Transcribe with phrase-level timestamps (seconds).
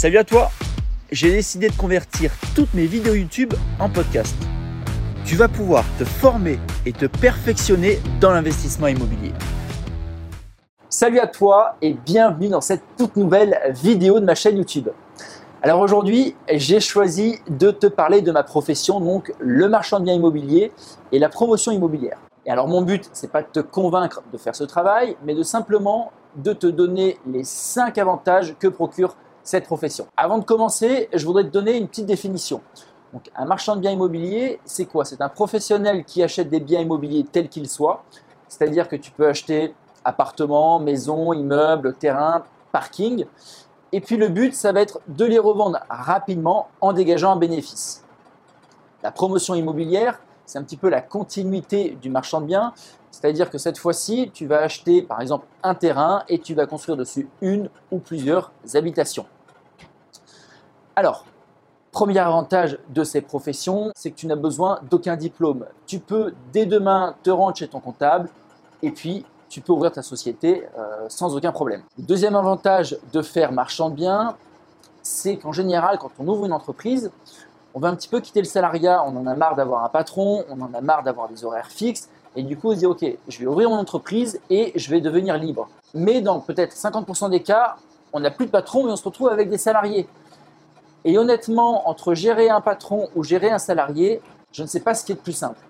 [0.00, 0.48] Salut à toi
[1.12, 4.34] J'ai décidé de convertir toutes mes vidéos YouTube en podcast.
[5.26, 9.32] Tu vas pouvoir te former et te perfectionner dans l'investissement immobilier.
[10.88, 14.88] Salut à toi et bienvenue dans cette toute nouvelle vidéo de ma chaîne YouTube.
[15.60, 20.14] Alors aujourd'hui, j'ai choisi de te parler de ma profession, donc le marchand de biens
[20.14, 20.72] immobiliers
[21.12, 22.16] et la promotion immobilière.
[22.46, 25.42] Et alors mon but, c'est pas de te convaincre de faire ce travail, mais de
[25.42, 29.14] simplement de te donner les 5 avantages que procure
[29.50, 30.06] cette profession.
[30.16, 32.60] Avant de commencer, je voudrais te donner une petite définition.
[33.12, 35.04] Donc, un marchand de biens immobiliers, c'est quoi?
[35.04, 38.04] C'est un professionnel qui achète des biens immobiliers tels qu'ils soient.
[38.46, 39.74] C'est-à-dire que tu peux acheter
[40.04, 43.26] appartements, maisons, immeubles, terrains, parking.
[43.90, 48.04] Et puis le but, ça va être de les revendre rapidement en dégageant un bénéfice.
[49.02, 52.72] La promotion immobilière, c'est un petit peu la continuité du marchand de biens.
[53.10, 56.96] C'est-à-dire que cette fois-ci, tu vas acheter par exemple un terrain et tu vas construire
[56.96, 59.26] dessus une ou plusieurs habitations.
[60.96, 61.24] Alors,
[61.92, 65.66] premier avantage de ces professions, c'est que tu n'as besoin d'aucun diplôme.
[65.86, 68.28] Tu peux dès demain te rendre chez ton comptable
[68.82, 71.82] et puis tu peux ouvrir ta société euh, sans aucun problème.
[71.98, 74.36] Deuxième avantage de faire marchand de biens,
[75.02, 77.10] c'est qu'en général, quand on ouvre une entreprise,
[77.74, 80.44] on va un petit peu quitter le salariat, on en a marre d'avoir un patron,
[80.50, 83.04] on en a marre d'avoir des horaires fixes, et du coup, on se dit, OK,
[83.28, 85.68] je vais ouvrir mon entreprise et je vais devenir libre.
[85.94, 87.76] Mais dans peut-être 50% des cas,
[88.12, 90.08] on n'a plus de patron, mais on se retrouve avec des salariés.
[91.04, 94.20] Et honnêtement, entre gérer un patron ou gérer un salarié,
[94.52, 95.60] je ne sais pas ce qui est le plus simple.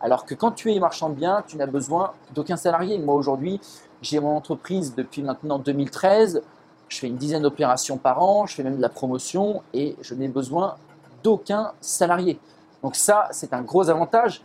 [0.00, 2.98] Alors que quand tu es marchand de biens, tu n'as besoin d'aucun salarié.
[2.98, 3.60] Moi aujourd'hui,
[4.02, 6.42] j'ai mon entreprise depuis maintenant 2013.
[6.88, 10.14] Je fais une dizaine d'opérations par an, je fais même de la promotion et je
[10.14, 10.76] n'ai besoin
[11.22, 12.38] d'aucun salarié.
[12.82, 14.40] Donc ça, c'est un gros avantage.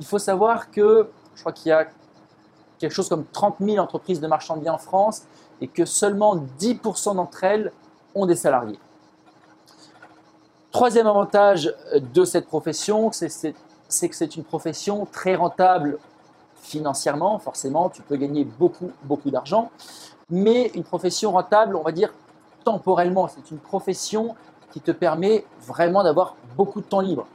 [0.00, 1.86] Il faut savoir que je crois qu'il y a
[2.78, 5.22] quelque chose comme 30 000 entreprises de marchand de biens en France
[5.60, 7.72] et que seulement 10% d'entre elles
[8.14, 8.78] ont des salariés.
[10.74, 15.98] Troisième avantage de cette profession, c'est que c'est une profession très rentable
[16.62, 19.70] financièrement, forcément, tu peux gagner beaucoup, beaucoup d'argent,
[20.30, 22.12] mais une profession rentable, on va dire
[22.64, 24.34] temporellement, c'est une profession
[24.72, 27.28] qui te permet vraiment d'avoir beaucoup de temps libre.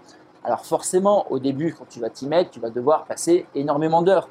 [0.43, 4.27] Alors forcément, au début, quand tu vas t'y mettre, tu vas devoir passer énormément d'heures,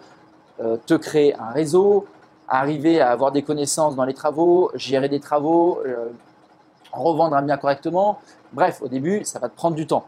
[0.60, 2.04] euh, te créer un réseau,
[2.46, 6.10] arriver à avoir des connaissances dans les travaux, gérer des travaux, euh,
[6.92, 8.20] revendre un bien correctement.
[8.52, 10.06] Bref, au début, ça va te prendre du temps.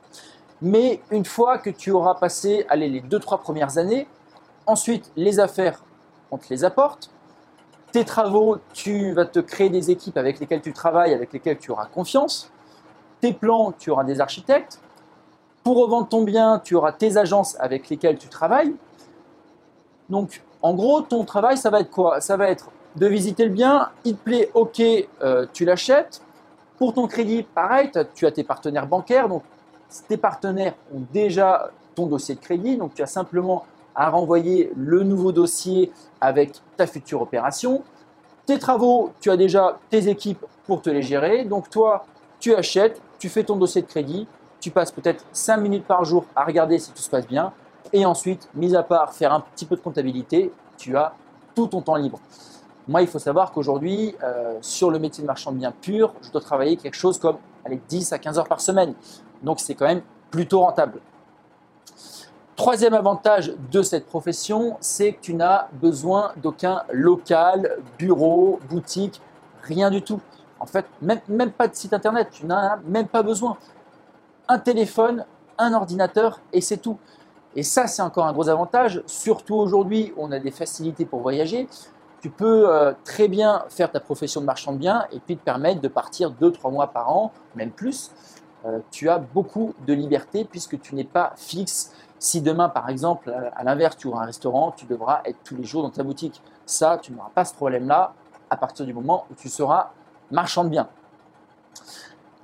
[0.62, 4.06] Mais une fois que tu auras passé allez, les 2-3 premières années,
[4.66, 5.82] ensuite les affaires,
[6.30, 7.10] on te les apporte.
[7.92, 11.70] Tes travaux, tu vas te créer des équipes avec lesquelles tu travailles, avec lesquelles tu
[11.70, 12.50] auras confiance.
[13.20, 14.80] Tes plans, tu auras des architectes.
[15.64, 18.74] Pour revendre ton bien, tu auras tes agences avec lesquelles tu travailles.
[20.08, 22.20] Donc, en gros, ton travail, ça va être quoi?
[22.20, 24.80] Ça va être de visiter le bien, il plaît, ok,
[25.22, 26.22] euh, tu l'achètes.
[26.80, 29.28] Pour ton crédit, pareil, tu as tes partenaires bancaires.
[29.28, 29.42] Donc,
[30.08, 32.78] tes partenaires ont déjà ton dossier de crédit.
[32.78, 35.92] Donc, tu as simplement à renvoyer le nouveau dossier
[36.22, 37.82] avec ta future opération.
[38.46, 41.44] Tes travaux, tu as déjà tes équipes pour te les gérer.
[41.44, 42.06] Donc, toi,
[42.38, 44.26] tu achètes, tu fais ton dossier de crédit,
[44.58, 47.52] tu passes peut-être 5 minutes par jour à regarder si tout se passe bien.
[47.92, 51.12] Et ensuite, mis à part faire un petit peu de comptabilité, tu as
[51.54, 52.20] tout ton temps libre.
[52.88, 56.30] Moi, il faut savoir qu'aujourd'hui, euh, sur le métier de marchand de biens pur, je
[56.30, 58.94] dois travailler quelque chose comme allez, 10 à 15 heures par semaine.
[59.42, 61.00] Donc, c'est quand même plutôt rentable.
[62.56, 69.20] Troisième avantage de cette profession, c'est que tu n'as besoin d'aucun local, bureau, boutique,
[69.62, 70.20] rien du tout.
[70.58, 73.56] En fait, même, même pas de site internet, tu n'en as même pas besoin
[74.46, 75.24] un téléphone,
[75.58, 76.98] un ordinateur et c'est tout.
[77.56, 81.68] Et ça, c'est encore un gros avantage, surtout aujourd'hui on a des facilités pour voyager.
[82.20, 85.44] Tu peux euh, très bien faire ta profession de marchand de biens et puis te
[85.44, 88.10] permettre de partir 2-3 mois par an, même plus.
[88.66, 91.92] Euh, tu as beaucoup de liberté puisque tu n'es pas fixe.
[92.18, 95.64] Si demain, par exemple, à l'inverse, tu ouvres un restaurant, tu devras être tous les
[95.64, 96.42] jours dans ta boutique.
[96.66, 98.12] Ça, tu n'auras pas ce problème-là
[98.50, 99.92] à partir du moment où tu seras
[100.30, 100.88] marchand de biens.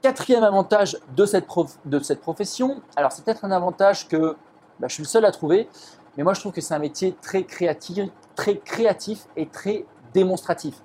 [0.00, 1.46] Quatrième avantage de cette,
[1.84, 4.36] de cette profession, alors c'est peut-être un avantage que
[4.78, 5.68] bah, je suis le seul à trouver,
[6.16, 10.82] mais moi je trouve que c'est un métier très créatif, très créatif et très démonstratif.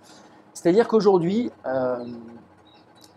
[0.54, 2.06] C'est-à-dire qu'aujourd'hui, euh,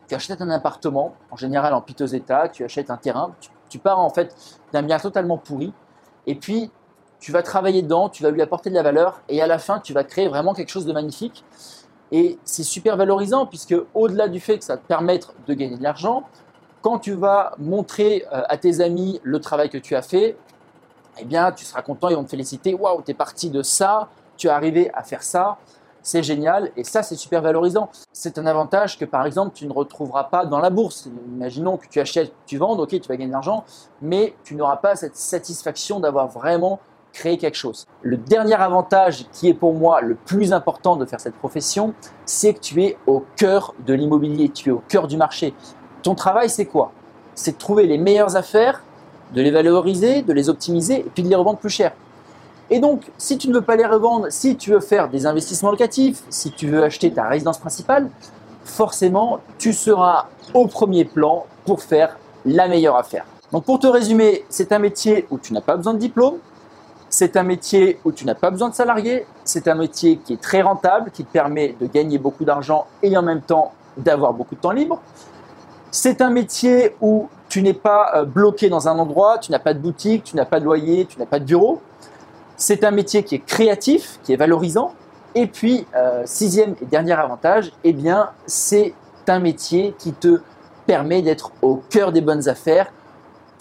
[0.08, 3.78] tu achètes un appartement, en général en piteux état, tu achètes un terrain, tu, tu
[3.78, 4.34] pars en fait
[4.72, 5.72] d'un bien totalement pourri,
[6.26, 6.70] et puis
[7.18, 9.80] tu vas travailler dedans, tu vas lui apporter de la valeur, et à la fin
[9.80, 11.44] tu vas créer vraiment quelque chose de magnifique.
[12.12, 15.82] Et c'est super valorisant puisque au-delà du fait que ça te permettre de gagner de
[15.82, 16.24] l'argent,
[16.82, 20.36] quand tu vas montrer euh, à tes amis le travail que tu as fait,
[21.18, 22.74] eh bien, tu seras content, ils vont te féliciter.
[22.74, 25.58] Waouh, tu es parti de ça, tu es arrivé à faire ça.
[26.02, 27.88] c'est génial et ça c'est super valorisant.
[28.12, 31.08] C'est un avantage que par exemple tu ne retrouveras pas dans la bourse.
[31.34, 33.64] Imaginons que tu achètes, tu vends, ok tu vas gagner de l'argent,
[34.02, 36.78] mais tu n'auras pas cette satisfaction d'avoir vraiment
[37.14, 37.86] créé quelque chose.
[38.02, 41.94] Le dernier avantage qui est pour moi le plus important de faire cette profession,
[42.26, 45.54] c'est que tu es au cœur de l'immobilier, tu es au cœur du marché.
[46.02, 46.92] Ton travail c'est quoi?
[47.34, 48.82] C'est de trouver les meilleures affaires,
[49.32, 51.92] de les valoriser, de les optimiser et puis de les revendre plus cher.
[52.70, 55.70] Et donc, si tu ne veux pas les revendre, si tu veux faire des investissements
[55.70, 58.08] locatifs, si tu veux acheter ta résidence principale,
[58.64, 62.16] forcément, tu seras au premier plan pour faire
[62.46, 63.26] la meilleure affaire.
[63.52, 66.36] Donc, pour te résumer, c'est un métier où tu n'as pas besoin de diplôme,
[67.10, 70.40] c'est un métier où tu n'as pas besoin de salariés, c'est un métier qui est
[70.40, 74.56] très rentable, qui te permet de gagner beaucoup d'argent et en même temps d'avoir beaucoup
[74.56, 75.00] de temps libre.
[75.92, 79.74] C'est un métier où tu n'es pas euh, bloqué dans un endroit, tu n'as pas
[79.74, 81.80] de boutique, tu n'as pas de loyer, tu n'as pas de bureau.
[82.56, 84.92] C'est un métier qui est créatif, qui est valorisant.
[85.36, 88.92] Et puis, euh, sixième et dernier avantage, eh bien, c'est
[89.28, 90.40] un métier qui te
[90.86, 92.92] permet d'être au cœur des bonnes affaires.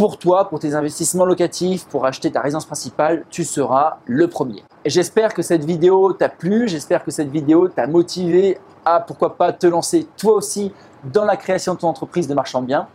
[0.03, 4.61] Pour toi, pour tes investissements locatifs, pour acheter ta résidence principale, tu seras le premier.
[4.85, 9.53] J'espère que cette vidéo t'a plu, j'espère que cette vidéo t'a motivé à pourquoi pas
[9.53, 10.73] te lancer toi aussi
[11.05, 12.89] dans la création de ton entreprise de marchand de biens.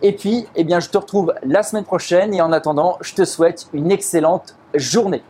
[0.00, 3.26] Et puis, eh bien, je te retrouve la semaine prochaine et en attendant, je te
[3.26, 5.22] souhaite une excellente journée.